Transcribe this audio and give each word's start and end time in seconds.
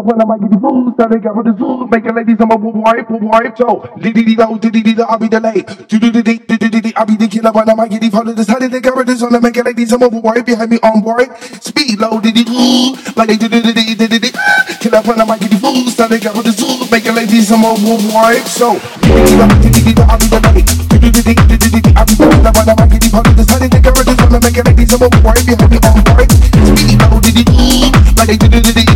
Up 0.00 0.06
when 0.06 0.16
I 0.16 0.24
might 0.24 0.40
get 0.40 0.48
the 0.48 0.56
food, 0.56 0.96
started 0.96 1.20
got 1.20 1.36
with 1.36 1.44
the 1.44 1.54
zoo, 1.60 1.84
making 1.92 2.16
ladies, 2.16 2.40
I'm 2.40 2.48
a 2.48 2.56
wipe, 2.56 3.10
wipe, 3.20 3.52
so. 3.52 3.84
Diddy 4.00 4.24
diddy 4.24 4.32
do, 4.32 4.56
diddy 4.56 4.80
diddy 4.80 5.04
I'll 5.04 5.20
be 5.20 5.28
delayed. 5.28 5.68
Do 5.92 6.00
do 6.00 6.08
do 6.08 6.24
do 6.24 6.40
do 6.40 6.56
do 6.56 6.80
do, 6.80 6.90
I'll 6.96 7.04
be 7.04 7.20
the 7.20 7.28
killer 7.28 7.52
when 7.52 7.68
I 7.68 7.74
might 7.76 7.92
get 7.92 8.00
the 8.00 8.08
follow 8.08 8.32
this. 8.32 8.48
How 8.48 8.56
they 8.56 8.72
this 8.72 9.20
on 9.20 9.36
the 9.36 9.40
making 9.44 9.68
ladies, 9.68 9.92
I'm 9.92 10.00
overboard, 10.00 10.48
you 10.48 10.56
had 10.56 10.72
me 10.72 10.80
on 10.80 11.04
board. 11.04 11.28
Speed 11.60 12.00
loaded, 12.00 12.32
you 12.32 12.48
ooh, 12.48 12.96
like 13.12 13.28
they 13.28 13.36
did 13.36 13.52
it, 13.52 13.60
did 13.60 13.76
it, 13.76 14.08
did 14.08 14.24
it. 14.24 14.34
Kill 14.80 14.96
up 14.96 15.04
when 15.04 15.20
I 15.20 15.24
might 15.28 15.44
get 15.44 15.52
the 15.52 15.60
food, 15.60 15.92
started 15.92 16.24
got 16.24 16.32
with 16.32 16.48
the 16.48 16.56
zoo, 16.56 16.80
making 16.88 17.12
ladies, 17.12 17.52
I'm 17.52 17.60
a 17.60 17.76
wipe, 17.76 18.48
so. 18.48 18.80
Diddy 19.04 19.84
diddy 19.84 19.92
do, 19.92 20.02
I'll 20.08 20.16
be 20.16 20.32
delayed. 20.32 20.64
Do 20.64 20.96
do 20.96 21.12
do 21.12 21.20
do 21.20 21.36
do 21.44 21.56
do 21.60 21.76
do, 21.76 21.92
I'll 21.92 22.08
be 22.08 22.16
the 22.16 22.24
killer 22.24 22.52
when 22.56 22.64
I 22.64 22.72
might 22.72 22.88
get 22.88 23.04
the 23.04 23.08
follow 23.12 23.36
this. 23.36 23.52
How 23.52 23.60
they 23.60 23.68
this 23.68 24.16
on 24.16 24.32
the 24.32 24.40
making 24.40 24.64
ladies, 24.64 24.96
I'm 24.96 25.04
overboard, 25.04 25.44
you 25.44 25.60
had 25.60 25.68
me 25.68 25.76
on 25.84 26.00
board. 26.08 26.28
Speed 26.32 26.96
loaded, 27.04 27.36
you 27.36 27.44
ooh, 27.52 27.92
like 28.16 28.32
they 28.32 28.40
did 28.40 28.56
it, 28.56 28.64
did 28.64 28.89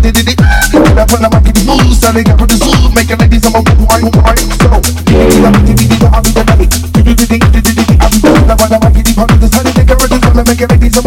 the 1.94 2.00
food, 2.00 2.02
started 2.02 2.26
got 2.26 2.40
with 2.40 2.50
the 2.50 2.56
zoo, 2.58 2.90
making 2.94 3.18
ladies, 3.18 3.46
I'm 3.46 3.54
a 3.54 3.62
wipe, 3.62 4.14
wipe, 4.24 4.38
so. 4.58 4.80
Diddy 5.04 5.38
diddy 5.40 5.64
do, 5.64 5.74
diddy 5.74 5.96
do, 5.98 6.06
I'll 6.10 6.22
be 6.22 6.30
delayed. 6.32 6.70
Do 6.92 7.00
do 7.02 7.14
do 7.14 7.26
do 7.26 7.38
do 7.38 7.60
do 7.60 7.82
do, 7.84 7.94
I'll 8.00 8.10
be 8.10 8.18
the 8.18 8.30
killer 8.34 8.56
when 8.58 8.72
I 8.72 8.78
might 8.82 8.94
get 8.94 9.04
the 9.04 9.12
follow 9.14 9.36
this. 9.38 9.54
How 9.54 9.62
did 9.62 9.74
they 9.74 9.84
cover 9.84 10.08
this 10.08 10.22
on 10.24 10.34
the 10.34 10.42
making 10.44 10.68
ladies, 10.68 10.96
I'm 10.96 11.04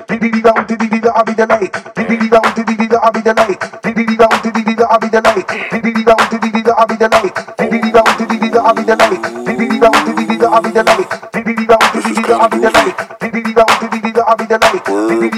Diddy 0.04 0.24
diddy 0.24 0.44
do, 0.44 0.56
diddy 0.60 0.80
diddy 0.80 1.00
I'll 1.00 1.24
be 1.24 1.34
delayed. 1.34 1.68
Diddy 1.84 2.04
diddy 2.04 2.26
do, 2.28 2.52
diddy 2.54 2.76
diddy 2.76 2.96
I'll 2.96 3.12
be 3.12 3.20
delayed. 3.20 3.54
Diddy 3.82 4.04
diddy 4.04 4.16
do, 4.16 4.30
diddy 4.44 4.62
diddy 4.64 4.84
I'll 4.84 5.00
be 5.00 5.10
delayed. 5.10 5.46
Diddy 5.64 5.92
diddy 5.92 6.04
do, 6.04 6.14
diddy 6.30 6.50
diddy 6.50 6.70
I'll 6.70 6.90
be 6.90 7.08
delayed. 7.08 7.34
Diddy 7.34 7.74
diddy 7.74 7.90
do, 7.90 8.00
diddy 8.14 8.38
diddy 8.38 8.58
I'll 8.58 8.74
be 8.74 8.86
delayed. 8.86 9.22
Diddy 9.44 9.66
diddy 9.66 9.80
do, 9.80 9.90
diddy 10.06 10.26
diddy 10.26 10.46
I'll 10.46 10.62
be 10.62 10.70
delayed. 10.70 11.08
Diddy 11.32 11.54
diddy 11.54 11.66
do, 11.66 11.78
diddy 11.92 12.14
diddy 12.14 12.32
I'll 12.32 12.48
be 12.48 12.58
delayed. 12.58 12.96
Diddy 13.20 14.03
Here 15.24 15.32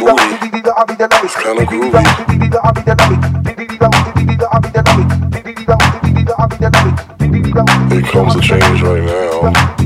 comes 8.02 8.34
the 8.34 8.40
change 8.42 8.82
right 8.82 9.04
now. 9.04 9.85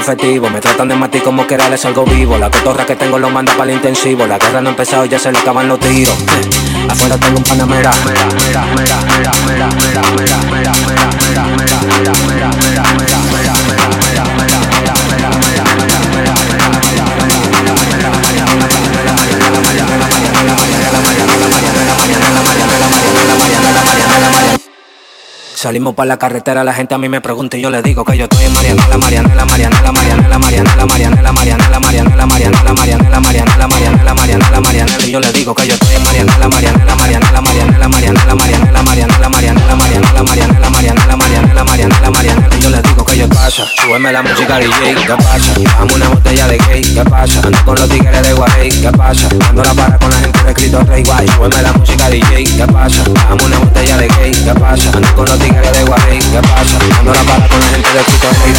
efectivo. 0.00 0.50
Me 0.50 0.60
tratan 0.60 0.88
de 0.88 0.96
matar 0.96 1.22
como 1.22 1.46
que 1.46 1.54
era 1.54 1.66
algo 1.66 2.04
vivo. 2.04 2.38
La 2.38 2.50
cotorra 2.50 2.84
que 2.84 2.96
tengo 2.96 3.18
lo 3.18 3.30
manda 3.30 3.52
para 3.56 3.70
el 3.70 3.76
intensivo. 3.76 4.26
La 4.26 4.38
guerra 4.38 4.60
no 4.60 4.68
ha 4.68 4.72
empezado, 4.72 5.04
ya 5.04 5.18
se 5.18 5.30
le 5.30 5.38
acaban 5.38 5.68
los 5.68 5.78
tiros. 5.78 6.16
Afuera 6.88 7.16
tengo 7.16 7.38
un 7.38 7.44
panamera. 7.44 7.90
Salimos 25.60 25.94
para 25.94 26.06
la 26.06 26.16
carretera, 26.16 26.64
la 26.64 26.72
gente 26.72 26.94
a 26.94 26.96
mí 26.96 27.10
me 27.10 27.20
pregunta 27.20 27.58
y 27.58 27.60
yo 27.60 27.68
le 27.68 27.82
digo 27.82 28.02
que 28.02 28.16
yo 28.16 28.24
estoy 28.24 28.46
en 28.46 28.52
Marianela, 28.54 28.96
Marianela, 28.96 29.44
Marianela, 29.44 29.92
Marianela, 29.92 30.38
Marianela, 30.38 30.86
Marianela, 30.86 31.32
Marianela, 31.32 31.78
Marianela, 31.78 32.26
Marianela, 32.26 32.26
Marianela, 32.26 33.20
Marianela, 33.20 33.68
Marianela, 33.68 34.14
Marianela, 34.14 34.60
Marianela, 34.62 35.06
y 35.06 35.10
yo 35.10 35.20
le 35.20 35.30
digo 35.32 35.54
que 35.54 35.66
yo 35.66 35.74
estoy 35.74 35.96
en 35.96 36.02
Marianela, 36.02 36.48
Marianela, 36.48 36.96
Marianela, 36.96 37.40
Marianela, 37.42 37.88
Marianela, 37.88 38.34
Marianela, 38.34 38.82
Marianela, 38.82 39.28
Marianela, 39.28 39.74
Marianela, 39.76 40.22
Marianela, 40.24 40.70
Marianela, 40.70 41.16
Marianela, 41.16 41.64
Marianela, 41.64 42.10
Marianela, 42.10 42.56
y 42.56 42.60
yo 42.62 42.70
le 42.70 42.80
digo 42.80 43.04
que 43.04 43.18
yo 43.18 43.28
pasa, 43.28 43.66
súbeme 43.84 44.12
la 44.12 44.22
música 44.22 44.58
DJ, 44.58 44.94
¿qué 44.94 45.14
pasa? 45.14 45.52
Dame 45.78 45.92
una 45.92 46.08
botella 46.08 46.48
de 46.48 46.56
gay, 46.56 46.82
¿qué 46.82 47.04
pasa? 47.04 47.40
Ando 47.44 47.64
con 47.66 47.74
los 47.74 47.86
tigres 47.90 48.22
de 48.22 48.32
Guay, 48.32 48.68
¿qué 48.80 48.92
pasa? 48.92 49.28
Ando 49.50 49.62
la 49.62 49.74
para 49.74 49.98
con 49.98 50.10
la 50.10 50.16
gente 50.20 50.42
de 50.42 50.54
Cristo 50.54 50.80
Rey, 50.84 51.02
guay, 51.02 51.28
súbeme 51.28 51.60
la 51.60 51.72
música 51.74 52.08
DJ, 52.08 52.44
¿qué 52.44 52.66
pasa? 52.66 53.04
Dame 53.28 53.44
una 53.44 53.58
botella 53.58 53.98
de 53.98 54.08
gay, 54.08 54.32
¿qué 54.32 54.54
pasa? 54.58 54.90
Ando 54.94 55.14
con 55.14 55.26
los 55.26 55.49
de 55.52 55.84
Guay, 55.84 56.18
¿qué 56.18 56.40
pasa? 56.42 56.78
Ando 56.98 57.12
la 57.12 57.22
para 57.22 57.48
con 57.48 57.60
la 57.60 57.66
gente 57.66 57.88
de 57.92 58.04
Cristo 58.04 58.28
Rey, 58.44 58.54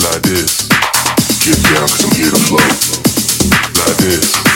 Like 0.00 0.22
this. 0.22 0.68
Get 1.44 1.62
down 1.68 1.84
cause 1.84 2.00
I'm 2.02 2.10
here 2.16 2.30
to 2.30 2.38
flow. 2.48 2.64
Like 3.84 3.98
this. 3.98 4.49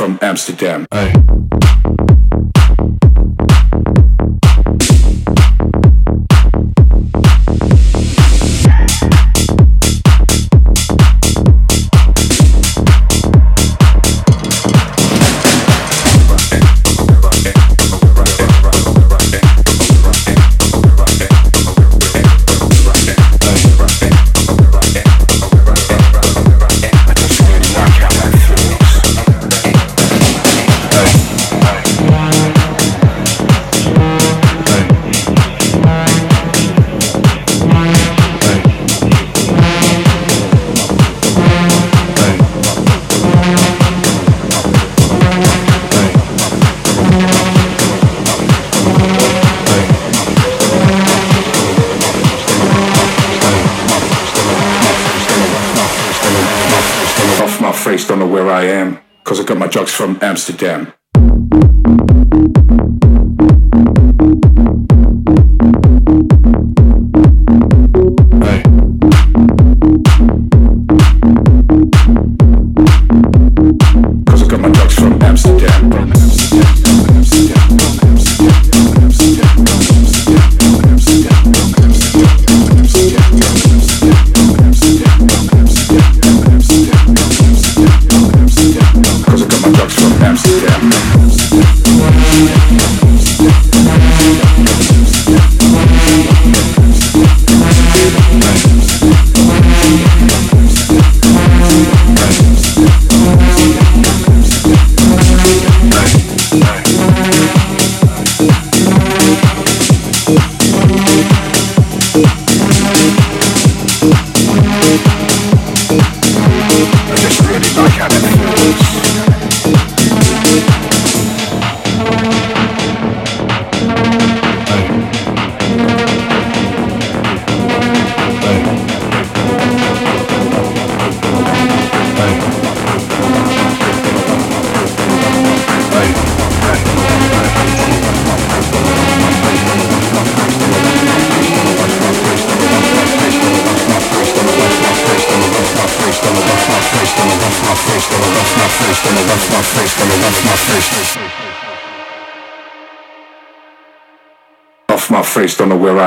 from 0.00 0.18
Amsterdam. 0.22 0.86
Aye. 0.92 1.19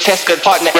He 0.00 0.06
days 0.06 0.24
partner 0.40 0.79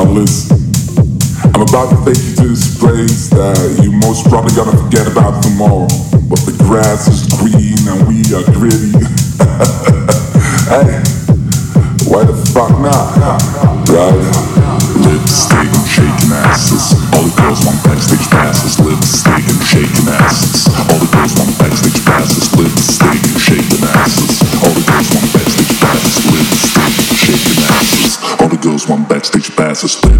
outlets. 0.00 0.50
I'm 1.44 1.60
about 1.60 1.92
to 1.92 1.96
take 2.04 2.22
you 2.24 2.34
to 2.40 2.46
this 2.48 2.78
place 2.80 3.28
that 3.36 3.80
you 3.82 3.92
most 3.92 4.24
probably 4.28 4.54
gonna 4.56 4.72
forget 4.72 5.06
about 5.06 5.42
tomorrow. 5.42 5.88
But 6.24 6.40
the 6.48 6.56
grass 6.64 7.04
is 7.08 7.28
green 7.36 7.76
and 7.84 8.08
we 8.08 8.24
are 8.32 8.44
gritty. 8.56 8.96
hey, 10.72 11.04
why 12.08 12.24
the 12.24 12.36
fuck 12.56 12.72
not? 12.80 13.12
Right? 13.92 14.24
Lipstick, 15.04 15.68
shaking 15.84 16.32
asses. 16.48 16.96
All 17.12 17.24
the 17.28 17.34
girls 17.36 17.60
want 17.66 17.82
backstage 17.84 18.24
passes. 18.30 18.80
Lip 18.80 18.99
life 29.82 30.04
is. 30.04 30.19